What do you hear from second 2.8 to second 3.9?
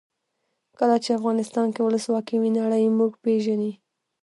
موږ پېژني.